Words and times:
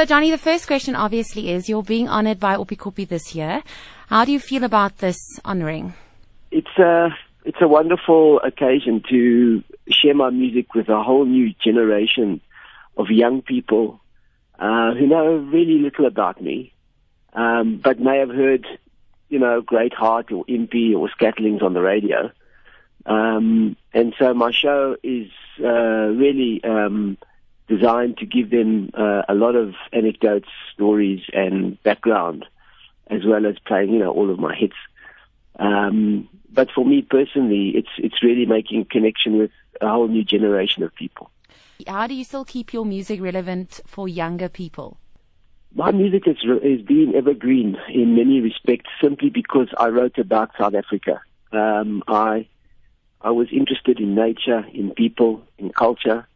So, 0.00 0.06
Johnny, 0.06 0.30
the 0.30 0.38
first 0.38 0.66
question 0.66 0.96
obviously 0.96 1.50
is 1.50 1.68
you're 1.68 1.82
being 1.82 2.08
honored 2.08 2.40
by 2.40 2.56
Oppikoppi 2.56 3.06
this 3.06 3.34
year. 3.34 3.62
How 4.06 4.24
do 4.24 4.32
you 4.32 4.40
feel 4.40 4.64
about 4.64 4.96
this 4.96 5.18
honoring? 5.44 5.92
It's 6.50 6.78
a, 6.78 7.10
it's 7.44 7.60
a 7.60 7.68
wonderful 7.68 8.40
occasion 8.40 9.02
to 9.10 9.62
share 9.90 10.14
my 10.14 10.30
music 10.30 10.74
with 10.74 10.88
a 10.88 11.02
whole 11.02 11.26
new 11.26 11.52
generation 11.62 12.40
of 12.96 13.10
young 13.10 13.42
people 13.42 14.00
uh, 14.58 14.94
who 14.94 15.06
know 15.06 15.34
really 15.36 15.78
little 15.80 16.06
about 16.06 16.40
me, 16.40 16.72
um, 17.34 17.78
but 17.84 18.00
may 18.00 18.20
have 18.20 18.30
heard, 18.30 18.66
you 19.28 19.38
know, 19.38 19.60
Great 19.60 19.92
Heart 19.92 20.32
or 20.32 20.46
Impi 20.48 20.94
or 20.94 21.10
Scatterlings 21.10 21.62
on 21.62 21.74
the 21.74 21.82
radio. 21.82 22.30
Um, 23.04 23.76
and 23.92 24.14
so 24.18 24.32
my 24.32 24.50
show 24.50 24.96
is 25.02 25.28
uh, 25.62 25.68
really 25.68 26.64
um, 26.64 27.18
designed 27.70 28.18
to 28.18 28.26
give 28.26 28.50
them 28.50 28.90
uh, 28.94 29.22
a 29.28 29.34
lot 29.34 29.54
of 29.54 29.74
anecdotes, 29.92 30.48
stories, 30.74 31.22
and 31.32 31.80
background, 31.84 32.44
as 33.06 33.24
well 33.24 33.46
as 33.46 33.56
playing, 33.64 33.90
you 33.94 34.00
know, 34.00 34.10
all 34.10 34.28
of 34.30 34.38
my 34.38 34.54
hits. 34.54 34.80
Um, 35.58 36.28
but 36.52 36.68
for 36.74 36.84
me 36.84 37.02
personally, 37.02 37.72
it's 37.76 37.94
it's 37.98 38.22
really 38.22 38.46
making 38.46 38.86
connection 38.90 39.38
with 39.38 39.52
a 39.80 39.88
whole 39.88 40.08
new 40.08 40.24
generation 40.24 40.82
of 40.82 40.94
people. 40.94 41.30
How 41.86 42.06
do 42.06 42.14
you 42.14 42.24
still 42.24 42.44
keep 42.44 42.72
your 42.72 42.84
music 42.84 43.20
relevant 43.20 43.80
for 43.86 44.08
younger 44.08 44.48
people? 44.48 44.98
My 45.72 45.92
music 45.92 46.24
is, 46.26 46.38
is 46.62 46.82
being 46.82 47.14
evergreen 47.14 47.76
in 47.88 48.16
many 48.16 48.40
respects 48.40 48.90
simply 49.00 49.30
because 49.30 49.68
I 49.78 49.88
wrote 49.88 50.18
about 50.18 50.50
South 50.58 50.74
Africa. 50.74 51.20
Um, 51.52 52.02
I 52.08 52.48
I 53.20 53.30
was 53.30 53.48
interested 53.52 54.00
in 54.00 54.14
nature, 54.14 54.64
in 54.72 54.90
people, 55.02 55.42
in 55.58 55.70
culture. 55.70 56.26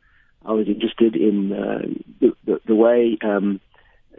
I 0.44 0.52
was 0.52 0.68
interested 0.68 1.16
in 1.16 1.52
uh, 1.52 1.86
the, 2.20 2.32
the, 2.44 2.60
the, 2.66 2.74
way 2.74 3.16
um, 3.22 3.60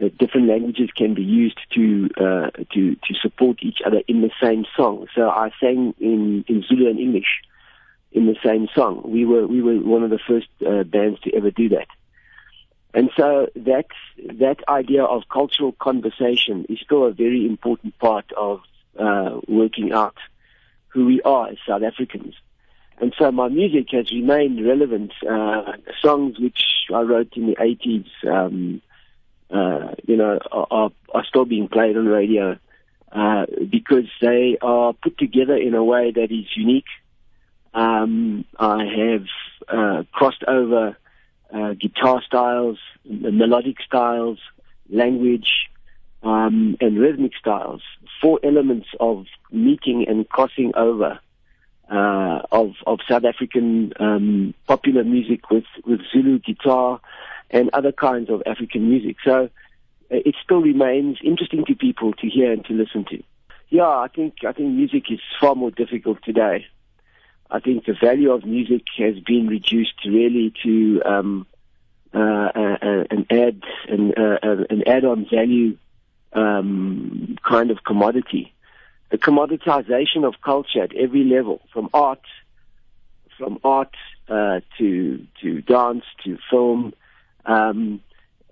uh, 0.00 0.08
different 0.18 0.48
languages 0.48 0.90
can 0.96 1.14
be 1.14 1.22
used 1.22 1.58
to 1.74 2.08
uh, 2.16 2.50
to 2.74 2.96
to 2.96 3.14
support 3.22 3.58
each 3.62 3.78
other 3.86 4.02
in 4.08 4.22
the 4.22 4.30
same 4.42 4.64
song. 4.76 5.06
So 5.14 5.28
I 5.28 5.50
sang 5.60 5.94
in 6.00 6.44
in 6.48 6.62
Zulu 6.68 6.90
and 6.90 6.98
English 6.98 7.42
in 8.12 8.26
the 8.26 8.36
same 8.44 8.68
song. 8.74 9.02
We 9.04 9.24
were 9.24 9.46
we 9.46 9.62
were 9.62 9.76
one 9.76 10.02
of 10.02 10.10
the 10.10 10.18
first 10.18 10.48
uh, 10.66 10.82
bands 10.82 11.20
to 11.20 11.34
ever 11.34 11.50
do 11.50 11.68
that. 11.70 11.88
And 12.92 13.10
so 13.16 13.48
that 13.54 13.86
that 14.38 14.66
idea 14.68 15.04
of 15.04 15.28
cultural 15.30 15.72
conversation 15.72 16.66
is 16.68 16.78
still 16.80 17.04
a 17.04 17.12
very 17.12 17.46
important 17.46 17.98
part 17.98 18.32
of 18.32 18.60
uh, 18.98 19.40
working 19.46 19.92
out 19.92 20.16
who 20.88 21.04
we 21.04 21.20
are 21.22 21.48
as 21.48 21.58
South 21.68 21.82
Africans. 21.82 22.34
And 22.98 23.14
so 23.18 23.30
my 23.30 23.48
music 23.48 23.88
has 23.92 24.10
remained 24.10 24.64
relevant. 24.66 25.12
Uh, 25.28 25.72
songs 26.00 26.38
which 26.38 26.62
I 26.92 27.00
wrote 27.02 27.32
in 27.36 27.46
the 27.46 27.56
80s, 27.56 28.06
um, 28.26 28.80
uh, 29.50 29.94
you 30.06 30.16
know, 30.16 30.38
are, 30.50 30.90
are 31.14 31.24
still 31.24 31.44
being 31.44 31.68
played 31.68 31.96
on 31.96 32.06
radio 32.06 32.58
uh, 33.12 33.46
because 33.70 34.06
they 34.20 34.56
are 34.62 34.92
put 34.94 35.18
together 35.18 35.56
in 35.56 35.74
a 35.74 35.84
way 35.84 36.10
that 36.10 36.30
is 36.32 36.46
unique. 36.56 36.86
Um, 37.74 38.44
I 38.58 38.84
have 38.84 39.26
uh, 39.68 40.02
crossed 40.10 40.44
over 40.48 40.96
uh, 41.52 41.74
guitar 41.74 42.22
styles, 42.26 42.78
melodic 43.04 43.76
styles, 43.86 44.38
language, 44.90 45.68
um, 46.22 46.76
and 46.80 46.98
rhythmic 46.98 47.32
styles. 47.38 47.82
Four 48.20 48.40
elements 48.42 48.88
of 48.98 49.26
meeting 49.50 50.06
and 50.08 50.28
crossing 50.28 50.72
over 50.74 51.20
uh, 51.90 52.42
of 52.50 52.72
of 52.86 53.00
South 53.08 53.24
African 53.24 53.92
um, 54.00 54.54
popular 54.66 55.04
music 55.04 55.50
with 55.50 55.64
with 55.84 56.00
Zulu 56.12 56.38
guitar 56.38 57.00
and 57.50 57.70
other 57.72 57.92
kinds 57.92 58.28
of 58.30 58.42
African 58.46 58.88
music. 58.88 59.16
So 59.24 59.44
uh, 59.44 59.48
it 60.10 60.34
still 60.42 60.60
remains 60.60 61.18
interesting 61.22 61.64
to 61.66 61.74
people 61.74 62.12
to 62.14 62.28
hear 62.28 62.52
and 62.52 62.64
to 62.66 62.72
listen 62.72 63.04
to. 63.10 63.22
Yeah, 63.68 63.88
I 63.88 64.08
think 64.14 64.44
I 64.46 64.52
think 64.52 64.74
music 64.74 65.10
is 65.10 65.20
far 65.40 65.54
more 65.54 65.70
difficult 65.70 66.18
today. 66.24 66.66
I 67.50 67.60
think 67.60 67.84
the 67.84 67.94
value 68.00 68.32
of 68.32 68.44
music 68.44 68.82
has 68.98 69.18
been 69.20 69.46
reduced 69.46 70.04
really 70.04 70.52
to 70.64 71.02
um, 71.04 71.46
uh, 72.12 72.18
uh, 72.18 73.04
an 73.10 73.26
add 73.30 73.62
an, 73.88 74.14
uh, 74.16 74.64
an 74.70 74.82
add-on 74.88 75.26
value 75.32 75.76
um, 76.32 77.36
kind 77.48 77.70
of 77.70 77.84
commodity 77.84 78.52
the 79.10 79.18
commoditization 79.18 80.26
of 80.26 80.34
culture 80.42 80.82
at 80.82 80.94
every 80.94 81.24
level, 81.24 81.60
from 81.72 81.88
art, 81.94 82.22
from 83.38 83.58
art 83.62 83.94
uh, 84.28 84.60
to 84.78 85.26
to 85.42 85.62
dance 85.62 86.04
to 86.24 86.38
film, 86.50 86.92
um, 87.44 88.00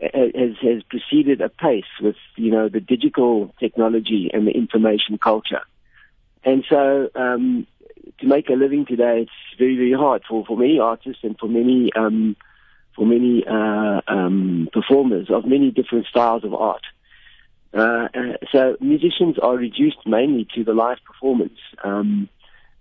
has 0.01 0.53
has 0.63 0.83
proceeded 0.85 1.41
apace 1.41 1.85
with 2.01 2.17
you 2.37 2.51
know 2.51 2.69
the 2.69 2.81
digital 2.81 3.55
technology 3.59 4.31
and 4.33 4.47
the 4.47 4.53
information 4.53 5.19
culture, 5.19 5.63
and 6.45 6.65
so 6.69 7.11
um, 7.15 7.67
to 8.21 8.27
make 8.27 8.49
a 8.49 8.55
living 8.55 8.87
today, 8.87 9.23
it's 9.23 9.59
very 9.59 9.77
very 9.77 9.93
hard 9.93 10.23
for 10.29 10.45
for 10.45 10.57
many 10.57 10.79
artists 10.79 11.25
and 11.25 11.37
for 11.39 11.49
many 11.49 11.93
um, 11.95 12.37
for 12.95 13.05
many 13.05 13.45
uh, 13.47 14.01
um, 14.07 14.69
performers 14.73 15.29
of 15.31 15.45
many 15.47 15.71
different 15.71 16.07
styles 16.07 16.45
of 16.45 16.55
art. 16.55 16.83
Uh, 17.75 18.09
uh, 18.15 18.37
so 18.53 18.77
musicians 18.81 19.37
are 19.39 19.57
reduced 19.57 20.07
mainly 20.07 20.47
to 20.55 20.63
the 20.63 20.73
live 20.73 20.99
performance. 21.05 21.59
Um, 21.83 22.29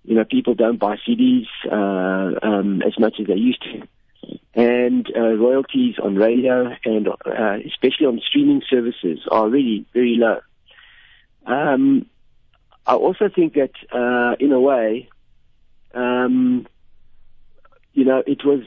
you 0.03 0.15
know, 0.15 0.23
people 0.23 0.53
don't 0.53 0.77
buy 0.77 0.97
CDs 1.07 1.47
uh, 1.71 2.39
um, 2.45 2.81
as 2.83 2.99
much 2.99 3.15
as 3.19 3.27
they 3.27 3.35
used 3.35 3.63
to, 3.63 3.87
and 4.53 5.09
uh, 5.15 5.33
royalties 5.35 5.95
on 6.01 6.15
radio 6.15 6.75
and 6.85 7.07
uh, 7.07 7.57
especially 7.65 8.05
on 8.05 8.21
streaming 8.27 8.61
services 8.69 9.19
are 9.31 9.49
really 9.49 9.85
very 9.93 10.15
low. 10.17 10.41
Um, 11.45 12.05
I 12.85 12.95
also 12.95 13.29
think 13.33 13.53
that, 13.53 13.71
uh, 13.91 14.35
in 14.39 14.51
a 14.51 14.59
way, 14.59 15.09
um, 15.93 16.67
you 17.93 18.05
know, 18.05 18.21
it 18.27 18.43
was 18.45 18.61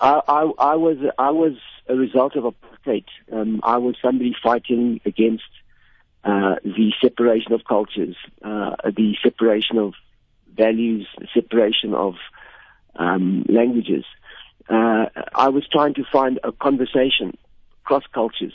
I, 0.00 0.20
I, 0.26 0.40
I 0.58 0.74
was 0.76 0.96
I 1.18 1.30
was 1.30 1.52
a 1.88 1.94
result 1.94 2.36
of 2.36 2.54
apartheid. 2.84 3.04
Um, 3.32 3.60
I 3.62 3.78
was 3.78 3.96
somebody 4.02 4.34
fighting 4.42 5.00
against 5.04 5.44
uh, 6.24 6.56
the 6.64 6.92
separation 7.02 7.52
of 7.52 7.64
cultures, 7.64 8.16
uh, 8.42 8.76
the 8.84 9.16
separation 9.22 9.78
of 9.78 9.94
values, 10.56 11.06
the 11.18 11.28
separation 11.34 11.94
of 11.94 12.14
um, 12.96 13.44
languages. 13.48 14.04
Uh, 14.68 15.06
I 15.34 15.48
was 15.48 15.66
trying 15.70 15.94
to 15.94 16.04
find 16.10 16.40
a 16.42 16.52
conversation 16.52 17.36
across 17.84 18.04
cultures, 18.14 18.54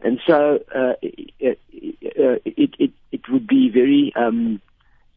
and 0.00 0.20
so 0.26 0.60
uh, 0.74 0.94
it, 1.02 1.58
it, 1.74 2.74
it, 2.78 2.90
it 3.10 3.20
would 3.28 3.48
be 3.48 3.68
very 3.68 4.12
um, 4.14 4.60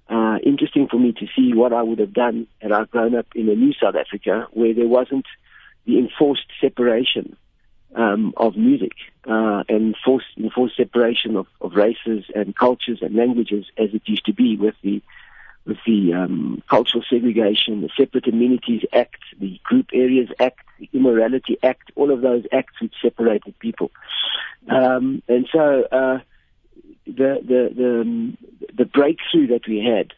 uh, 0.10 0.38
interesting 0.44 0.88
for 0.90 0.98
me 0.98 1.12
to 1.14 1.28
see 1.36 1.54
what 1.54 1.74
I 1.74 1.84
would 1.84 2.00
have 2.00 2.14
done 2.14 2.48
had 2.60 2.72
I 2.72 2.86
grown 2.86 3.16
up 3.16 3.28
in 3.36 3.50
a 3.50 3.56
new 3.56 3.74
South 3.74 3.96
Africa 3.96 4.48
where 4.52 4.74
there 4.74 4.88
wasn't 4.88 5.26
the 5.86 6.00
enforced 6.00 6.48
separation 6.60 7.38
um, 7.96 8.34
of 8.38 8.56
music 8.56 8.94
uh, 9.28 9.64
and 9.68 9.96
forced 10.04 10.78
separation 10.78 11.36
of, 11.36 11.48
of 11.62 11.74
races 11.74 12.26
and 12.36 12.56
cultures 12.56 13.00
and 13.02 13.16
languages 13.16 13.66
as 13.78 13.94
it 13.94 14.04
used 14.06 14.26
to 14.26 14.34
be 14.34 14.58
with 14.58 14.76
the 14.84 15.02
with 15.66 15.78
the 15.88 16.14
um, 16.14 16.62
cultural 16.70 17.04
segregation, 17.10 17.82
the 17.82 17.90
Separate 17.98 18.28
Amenities 18.28 18.84
Act, 18.94 19.24
the 19.40 19.60
Group 19.64 19.88
Areas 19.94 20.30
Act, 20.40 20.60
the 20.78 20.88
Immorality 20.94 21.58
Act, 21.64 21.92
all 21.96 22.12
of 22.12 22.22
those 22.22 22.44
acts 22.52 22.80
which 22.80 22.94
separated 23.02 23.58
people. 23.58 23.90
Um, 24.70 25.24
and 25.28 25.48
so 25.52 25.84
uh, 25.92 26.20
the 27.08 27.40
the 27.42 27.74
the, 27.76 28.02
um, 28.02 28.38
the 28.76 28.86
breakthrough 28.86 29.48
that 29.48 29.68
we 29.68 29.84
had 29.84 30.14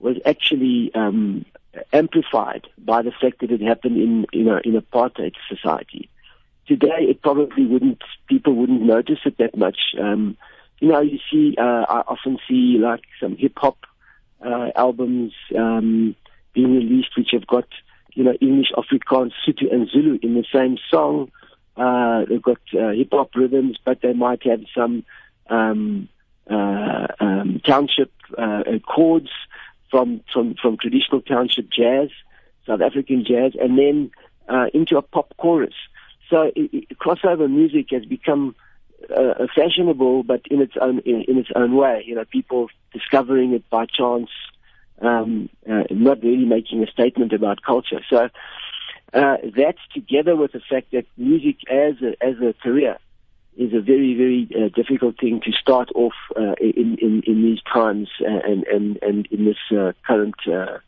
was 0.00 0.16
actually 0.26 0.92
um, 0.94 1.44
amplified 1.92 2.66
by 2.76 3.02
the 3.02 3.12
fact 3.12 3.40
that 3.40 3.50
it 3.50 3.60
happened 3.60 3.96
in 3.96 4.26
you 4.32 4.44
know 4.44 4.60
in 4.64 4.72
apartheid 4.72 5.34
society. 5.48 6.08
Today, 6.68 7.06
it 7.08 7.22
probably 7.22 7.66
wouldn't 7.66 8.02
people 8.28 8.54
wouldn't 8.54 8.82
notice 8.82 9.20
it 9.24 9.38
that 9.38 9.56
much. 9.56 9.78
Um, 9.98 10.36
you 10.80 10.88
know, 10.88 11.00
you 11.00 11.18
see, 11.30 11.56
uh, 11.58 11.86
I 11.88 12.02
often 12.06 12.38
see 12.46 12.76
like 12.78 13.00
some 13.20 13.36
hip 13.36 13.54
hop 13.56 13.78
uh, 14.44 14.68
albums 14.76 15.32
um, 15.56 16.14
being 16.52 16.76
released 16.76 17.16
which 17.16 17.30
have 17.32 17.46
got 17.46 17.66
you 18.14 18.22
know 18.22 18.34
English, 18.34 18.68
Afrikaans, 18.76 19.32
Sotho, 19.46 19.72
and 19.72 19.88
Zulu 19.88 20.18
in 20.22 20.34
the 20.34 20.44
same 20.52 20.76
song. 20.90 21.32
Uh, 21.76 22.26
they've 22.28 22.42
got 22.42 22.58
uh, 22.78 22.90
hip 22.90 23.08
hop 23.12 23.34
rhythms, 23.34 23.78
but 23.82 24.02
they 24.02 24.12
might 24.12 24.42
have 24.44 24.60
some 24.76 25.04
um, 25.48 26.08
uh, 26.50 27.06
um, 27.20 27.60
township 27.64 28.12
uh, 28.36 28.62
chords 28.86 29.30
from, 29.90 30.22
from, 30.32 30.54
from 30.60 30.76
traditional 30.76 31.20
township 31.20 31.70
jazz, 31.70 32.08
South 32.66 32.80
African 32.80 33.24
jazz, 33.24 33.52
and 33.60 33.78
then 33.78 34.10
uh, 34.48 34.66
into 34.74 34.96
a 34.96 35.02
pop 35.02 35.34
chorus. 35.38 35.74
So 36.30 36.50
it, 36.54 36.98
crossover 36.98 37.50
music 37.50 37.86
has 37.90 38.04
become 38.04 38.54
uh, 39.14 39.46
fashionable, 39.54 40.24
but 40.24 40.42
in 40.50 40.60
its 40.60 40.74
own 40.80 41.00
in, 41.00 41.24
in, 41.28 41.38
its 41.38 41.50
own 41.54 41.76
way. 41.76 42.02
You 42.06 42.16
know, 42.16 42.24
people 42.24 42.68
discovering 42.92 43.52
it 43.52 43.68
by 43.70 43.86
chance, 43.86 44.30
um, 45.00 45.48
uh, 45.70 45.84
not 45.90 46.22
really 46.22 46.44
making 46.44 46.82
a 46.82 46.86
statement 46.90 47.32
about 47.32 47.62
culture. 47.62 48.00
So 48.10 48.28
uh, 49.12 49.36
that's 49.56 49.78
together 49.94 50.36
with 50.36 50.52
the 50.52 50.60
fact 50.60 50.92
that 50.92 51.06
music 51.16 51.56
as 51.70 51.94
a, 52.02 52.22
as 52.22 52.36
a 52.42 52.52
career 52.52 52.98
is 53.56 53.72
a 53.72 53.80
very, 53.80 54.14
very 54.14 54.48
uh, 54.54 54.68
difficult 54.74 55.18
thing 55.18 55.40
to 55.44 55.52
start 55.52 55.88
off 55.94 56.12
uh, 56.36 56.54
in, 56.60 56.96
in, 57.00 57.22
in 57.26 57.42
these 57.42 57.60
times 57.72 58.08
and, 58.20 58.64
and, 58.64 58.98
and 59.02 59.26
in 59.30 59.46
this 59.46 59.56
uh, 59.76 59.92
current 60.06 60.36
uh, 60.46 60.78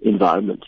environment. 0.00 0.64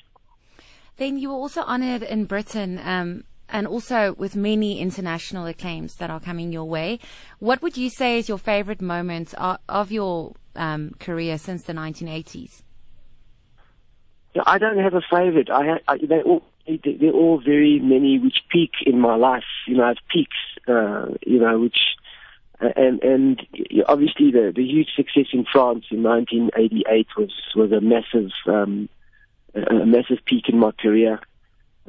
Then 0.99 1.19
you 1.19 1.31
were 1.31 1.37
also 1.37 1.63
honored 1.63 2.03
in 2.03 2.25
Britain. 2.25 2.81
Um, 2.85 3.25
and 3.49 3.67
also 3.67 4.15
with 4.15 4.37
many 4.37 4.81
international 4.81 5.47
acclaims 5.47 5.97
that 5.97 6.11
are 6.11 6.21
coming 6.21 6.53
your 6.53 6.65
way. 6.65 6.99
What 7.39 7.63
would 7.63 7.77
you 7.77 7.91
say 7.91 8.19
is 8.19 8.29
your 8.29 8.39
favorite 8.39 8.81
moment 8.81 9.35
of, 9.35 9.93
your 9.93 10.35
um, 10.55 10.95
career 10.99 11.39
since 11.39 11.63
the 11.63 11.73
1980s? 11.73 12.63
I 14.45 14.59
don't 14.59 14.79
have 14.79 14.95
a 14.95 15.03
favorite. 15.11 15.49
I, 15.51 15.81
I 15.89 15.97
they 15.99 16.21
all 16.21 16.43
they're 16.67 17.13
all 17.13 17.41
very 17.41 17.79
many 17.79 18.19
which 18.19 18.43
peak 18.51 18.73
in 18.85 19.01
my 19.01 19.15
life. 19.15 19.45
You 19.67 19.77
know, 19.77 19.85
I 19.85 19.89
have 19.89 19.97
peaks. 20.11 20.37
Uh, 20.69 21.15
you 21.25 21.39
know, 21.39 21.59
which 21.61 21.79
and 22.61 23.03
and 23.03 23.47
obviously 23.87 24.31
the 24.31 24.53
the 24.55 24.63
huge 24.63 24.89
success 24.97 25.27
in 25.33 25.45
France 25.51 25.85
in 25.91 26.03
1988 26.03 27.07
was 27.17 27.33
was 27.55 27.73
a 27.73 27.81
massive 27.81 28.31
um, 28.47 28.89
a 29.55 29.87
massive 29.87 30.19
peak 30.25 30.49
in 30.49 30.59
my 30.59 30.73
career. 30.73 31.21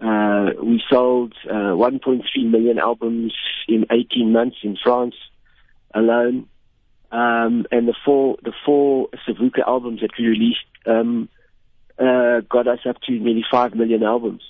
Uh, 0.02 0.52
we 0.62 0.82
sold 0.90 1.34
uh, 1.50 1.74
1.3 1.74 2.22
million 2.46 2.78
albums 2.78 3.34
in 3.68 3.86
18 3.90 4.32
months 4.32 4.58
in 4.64 4.78
France 4.82 5.16
alone, 5.94 6.48
um, 7.12 7.66
and 7.72 7.88
the 7.88 7.96
four 8.06 8.38
the 8.44 8.54
four 8.66 9.08
Savuka 9.28 9.66
albums 9.66 10.02
that 10.02 10.12
we 10.20 10.28
released 10.28 10.60
um, 10.86 11.30
uh, 11.98 12.42
got 12.42 12.68
us 12.68 12.80
up 12.88 13.02
to 13.02 13.12
nearly 13.14 13.44
five 13.50 13.74
million 13.74 14.04
albums 14.04 14.44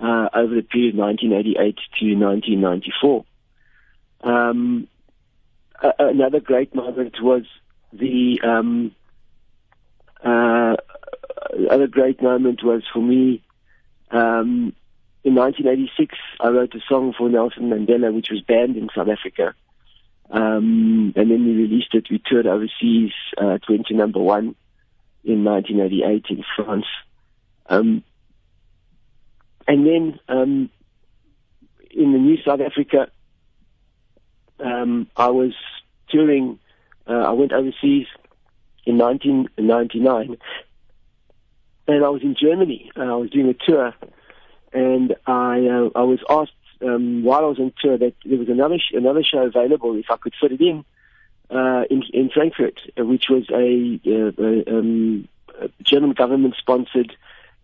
uh, 0.00 0.28
over 0.34 0.54
the 0.54 0.62
period 0.62 0.96
1988 0.96 1.78
to 2.00 2.14
1994. 2.14 3.24
Um, 4.22 4.88
another 5.98 6.40
great 6.40 6.74
moment 6.74 7.14
was 7.22 7.44
the 7.92 8.40
um, 8.42 8.94
uh, 10.22 10.76
other 11.70 11.86
great 11.86 12.22
moment 12.22 12.62
was 12.62 12.82
for 12.92 13.00
me 13.00 13.42
um, 14.14 14.72
in 15.24 15.34
1986. 15.34 16.16
I 16.40 16.48
wrote 16.48 16.74
a 16.74 16.80
song 16.88 17.12
for 17.16 17.28
Nelson 17.28 17.70
Mandela, 17.70 18.14
which 18.14 18.30
was 18.30 18.40
banned 18.40 18.76
in 18.76 18.88
South 18.94 19.08
Africa, 19.08 19.54
um, 20.30 21.12
and 21.16 21.30
then 21.30 21.44
we 21.44 21.54
released 21.54 21.94
it. 21.94 22.06
We 22.10 22.22
toured 22.24 22.46
overseas, 22.46 23.12
uh, 23.40 23.54
it 23.54 23.64
went 23.68 23.86
to 23.88 23.94
number 23.94 24.20
one 24.20 24.54
in 25.24 25.44
1988 25.44 26.26
in 26.30 26.44
France. 26.56 26.86
Um, 27.66 28.02
and 29.66 29.86
then 29.86 30.20
um, 30.28 30.70
in 31.90 32.12
the 32.12 32.18
New 32.18 32.36
South 32.42 32.60
Africa, 32.60 33.10
um, 34.60 35.08
I 35.16 35.28
was 35.30 35.52
touring. 36.08 36.58
Uh, 37.06 37.12
I 37.12 37.32
went 37.32 37.52
overseas 37.52 38.06
in 38.86 38.98
1999, 38.98 40.36
and 41.86 42.04
I 42.04 42.08
was 42.08 42.22
in 42.22 42.34
Germany. 42.34 42.90
I 42.96 43.14
was 43.14 43.30
doing 43.30 43.48
a 43.48 43.54
tour, 43.54 43.94
and 44.72 45.14
I 45.26 45.66
uh, 45.66 45.90
I 45.94 46.02
was 46.02 46.20
asked 46.28 46.52
um, 46.82 47.22
while 47.24 47.44
I 47.44 47.48
was 47.48 47.58
on 47.58 47.72
tour 47.80 47.98
that 47.98 48.14
there 48.24 48.38
was 48.38 48.48
another 48.48 48.78
sh- 48.78 48.94
another 48.94 49.22
show 49.22 49.42
available 49.42 49.96
if 49.96 50.06
I 50.10 50.16
could 50.16 50.34
fit 50.40 50.52
it 50.52 50.60
in 50.60 50.84
uh, 51.50 51.84
in, 51.90 52.02
in 52.12 52.30
Frankfurt, 52.30 52.80
uh, 52.98 53.04
which 53.04 53.26
was 53.28 53.44
a, 53.50 54.00
uh, 54.06 54.76
um, 54.76 55.28
German 55.82 56.12
government 56.12 56.54
sponsored 56.58 57.14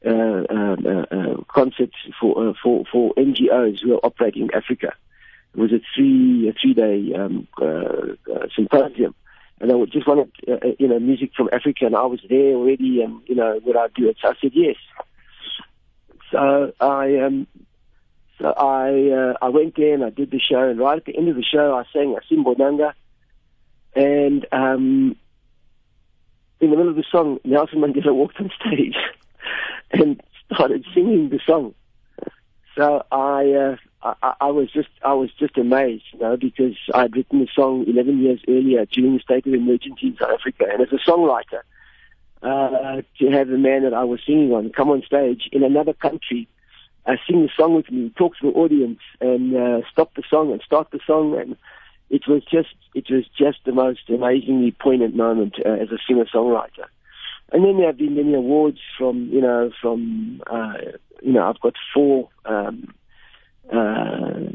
uh, 0.05 0.11
uh, 0.11 1.37
concert 1.49 1.91
for, 2.21 2.55
for 2.63 2.85
for 2.91 3.15
NGOs 3.15 3.81
who 3.83 3.95
are 3.95 4.07
operating 4.07 4.43
in 4.43 4.55
Africa. 4.55 4.93
It 5.55 5.61
was 5.61 5.73
a 5.73 5.81
three 5.95 6.49
a 6.49 6.53
three 6.53 6.75
day 6.75 7.15
um, 7.15 7.49
symposium 8.55 9.15
and 9.61 9.71
I 9.71 9.85
just 9.87 10.07
wanted, 10.07 10.31
uh, 10.49 10.69
you 10.79 10.89
know, 10.89 10.99
music 10.99 11.33
from 11.37 11.51
Africa, 11.53 11.85
and 11.87 11.95
I 11.95 12.07
was 12.07 12.21
there 12.29 12.55
already, 12.55 13.03
and 13.03 13.21
you 13.27 13.35
know, 13.35 13.61
would 13.65 13.77
I 13.77 13.89
do 13.95 14.09
it? 14.09 14.17
So 14.21 14.29
I 14.29 14.33
said 14.41 14.53
yes. 14.55 14.77
So 16.31 16.73
I, 16.81 17.19
um, 17.19 17.47
so 18.39 18.47
I, 18.47 19.11
uh, 19.11 19.35
I 19.43 19.49
went 19.51 19.77
there 19.77 19.95
and 19.95 20.05
I 20.05 20.11
did 20.11 20.31
the 20.31 20.41
show, 20.41 20.69
and 20.69 20.79
right 20.79 20.97
at 20.97 21.05
the 21.05 21.17
end 21.17 21.29
of 21.29 21.37
the 21.37 21.43
show, 21.43 21.75
I 21.75 21.85
sang 21.93 22.17
Asimbonanga, 22.17 22.95
and 23.95 24.47
um, 24.51 25.17
in 26.61 26.71
the 26.71 26.77
middle 26.77 26.91
of 26.91 26.97
the 26.97 27.05
song, 27.11 27.39
Nelson 27.45 27.81
Mandela 27.81 28.15
walked 28.15 28.41
on 28.41 28.51
stage 28.65 28.97
and 29.91 30.23
started 30.53 30.87
singing 30.95 31.29
the 31.29 31.41
song. 31.47 31.75
So 32.77 33.05
I, 33.11 33.51
uh, 33.51 33.77
I, 34.03 34.35
I 34.41 34.51
was 34.51 34.71
just, 34.71 34.89
I 35.03 35.13
was 35.13 35.31
just 35.39 35.59
amazed, 35.59 36.05
you 36.13 36.21
know, 36.21 36.37
because 36.37 36.77
I 36.95 37.03
had 37.03 37.17
written 37.17 37.41
the 37.41 37.49
song 37.55 37.85
11 37.87 38.23
years 38.23 38.41
earlier 38.49 38.87
during 38.87 39.15
the 39.15 39.21
state 39.21 39.47
of 39.47 39.53
emergency 39.53 40.09
in 40.09 40.17
South 40.17 40.31
Africa, 40.31 40.67
and 40.71 40.81
as 40.81 40.89
a 40.93 41.11
songwriter, 41.11 41.61
uh, 42.43 43.03
to 43.19 43.31
have 43.31 43.49
the 43.49 43.59
man 43.59 43.83
that 43.83 43.93
I 43.93 44.05
was 44.05 44.21
singing 44.25 44.53
on 44.53 44.71
come 44.71 44.89
on 44.89 45.03
stage 45.03 45.49
in 45.53 45.63
another 45.63 45.93
country, 45.93 46.49
uh, 47.07 47.17
sing 47.27 47.43
the 47.43 47.51
song 47.57 47.75
with 47.75 47.91
me, 47.91 48.11
talk 48.17 48.39
to 48.39 48.51
the 48.51 48.59
audience, 48.59 49.01
and 49.21 49.55
uh, 49.55 49.81
stop 49.93 50.15
the 50.15 50.23
song 50.31 50.53
and 50.53 50.63
start 50.63 50.91
the 50.91 51.01
song, 51.07 51.39
and 51.39 51.57
it 52.09 52.27
was 52.27 52.43
just 52.51 52.75
it 52.95 53.11
was 53.11 53.25
just 53.39 53.59
the 53.67 53.73
most 53.73 54.09
amazingly 54.09 54.73
poignant 54.73 55.15
moment 55.15 55.57
uh, 55.65 55.71
as 55.71 55.91
a 55.91 55.99
singer 56.07 56.25
songwriter. 56.25 56.87
And 57.53 57.65
then 57.65 57.79
there 57.79 57.87
have 57.87 57.99
been 57.99 58.15
many 58.15 58.35
awards 58.35 58.79
from 58.97 59.29
you 59.31 59.41
know 59.41 59.71
from 59.81 60.43
uh, 60.47 60.75
you 61.23 61.33
know 61.33 61.47
I've 61.49 61.61
got 61.61 61.75
four 61.93 62.31
um, 62.47 62.95
uh, 63.73 64.51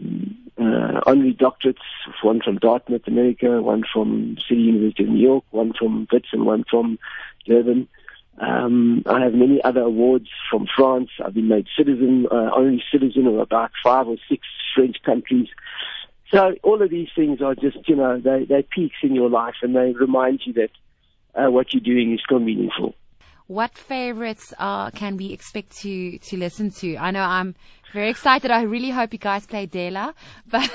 uh, 0.57 1.01
honorary 1.05 1.33
doctorates, 1.33 1.77
one 2.21 2.41
from 2.41 2.57
Dartmouth, 2.57 3.07
America, 3.07 3.61
one 3.61 3.83
from 3.91 4.37
City 4.47 4.61
University 4.61 5.03
of 5.03 5.09
New 5.09 5.21
York, 5.21 5.43
one 5.51 5.73
from 5.77 6.07
Wits, 6.11 6.29
and 6.31 6.45
one 6.45 6.63
from 6.69 6.97
Durban. 7.45 7.87
Um, 8.37 9.03
I 9.05 9.21
have 9.21 9.33
many 9.33 9.63
other 9.63 9.81
awards 9.81 10.27
from 10.49 10.67
France. 10.75 11.09
I've 11.23 11.33
been 11.33 11.47
made 11.47 11.67
citizen, 11.77 12.27
uh, 12.29 12.51
honorary 12.53 12.83
citizen 12.91 13.27
of 13.27 13.37
about 13.37 13.71
five 13.83 14.07
or 14.07 14.17
six 14.27 14.45
French 14.75 14.97
countries. 15.03 15.47
So 16.31 16.55
all 16.63 16.81
of 16.81 16.89
these 16.89 17.09
things 17.15 17.41
are 17.41 17.55
just, 17.55 17.87
you 17.87 17.95
know, 17.95 18.19
they, 18.19 18.45
they 18.45 18.63
peaks 18.63 18.97
in 19.03 19.15
your 19.15 19.29
life 19.29 19.55
and 19.61 19.75
they 19.75 19.93
remind 19.93 20.41
you 20.45 20.53
that 20.53 20.71
uh, 21.35 21.49
what 21.49 21.73
you're 21.73 21.81
doing 21.81 22.13
is 22.13 22.21
still 22.25 22.39
meaningful. 22.39 22.95
What 23.47 23.77
favorites 23.77 24.53
uh, 24.57 24.89
can 24.91 25.17
we 25.17 25.31
expect 25.31 25.77
to, 25.81 26.17
to 26.17 26.37
listen 26.37 26.71
to? 26.79 26.97
I 26.97 27.11
know 27.11 27.21
I'm 27.21 27.55
very 27.93 28.09
excited. 28.09 28.49
I 28.49 28.63
really 28.63 28.89
hope 28.89 29.13
you 29.13 29.19
guys 29.19 29.45
play 29.45 29.67
Dela. 29.67 30.15
But 30.47 30.69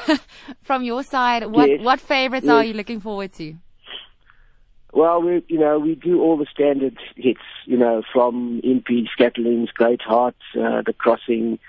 from 0.63 0.85
your 0.85 1.03
side, 1.03 1.47
what, 1.47 1.69
yes. 1.69 1.81
what 1.83 2.01
favorites 2.01 2.47
yes. 2.47 2.53
are 2.53 2.65
you 2.65 2.75
looking 2.75 3.01
forward 3.01 3.33
to? 3.35 3.55
Well, 4.93 5.23
we 5.23 5.45
you 5.47 5.59
know 5.59 5.79
we 5.79 5.95
do 5.95 6.21
all 6.21 6.37
the 6.37 6.47
standard 6.53 6.99
hits, 7.17 7.41
you 7.65 7.77
know, 7.77 8.03
from 8.13 8.61
Impede, 8.65 9.07
Scatterlings 9.17 9.73
Great 9.73 10.03
Heart, 10.03 10.35
uh, 10.57 10.83
The 10.83 10.93
Crossing, 10.97 11.61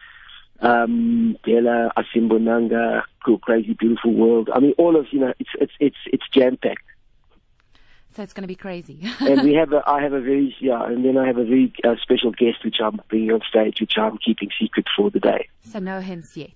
um, 0.60 1.38
Dela, 1.44 1.92
Asimbonanga, 1.98 3.04
Cruel, 3.20 3.38
Crazy, 3.38 3.74
Beautiful 3.74 4.14
World. 4.14 4.50
I 4.54 4.60
mean, 4.60 4.74
all 4.78 4.96
of 4.96 5.06
you 5.12 5.20
know, 5.20 5.34
it's 5.40 5.52
it's 5.60 5.74
it's 5.80 5.98
it's 6.08 6.24
jam 6.30 6.58
packed. 6.58 6.84
So 8.14 8.24
it's 8.24 8.34
going 8.34 8.44
to 8.44 8.48
be 8.48 8.56
crazy. 8.56 9.00
and 9.20 9.42
we 9.44 9.54
have 9.54 9.72
a, 9.72 9.82
I 9.88 10.02
have 10.02 10.14
a 10.14 10.22
very 10.22 10.56
yeah, 10.60 10.84
and 10.86 11.06
then 11.06 11.18
I 11.18 11.26
have 11.28 11.38
a 11.38 11.46
very 11.46 11.74
uh, 11.84 11.96
special 12.02 12.32
guest 12.32 12.64
which 12.64 12.78
I'm 12.84 13.00
bringing 13.10 13.32
on 13.32 13.42
stage, 13.48 13.80
which 13.80 13.98
I'm 13.98 14.18
keeping 14.18 14.50
secret 14.60 14.88
for 14.96 15.10
the 15.10 15.20
day. 15.20 15.48
So 15.62 15.80
no 15.80 16.02
hints 16.02 16.36
yet. 16.36 16.52